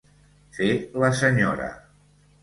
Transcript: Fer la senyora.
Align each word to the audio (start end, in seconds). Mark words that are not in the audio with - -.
Fer 0.59 0.69
la 1.03 1.11
senyora. 1.19 1.67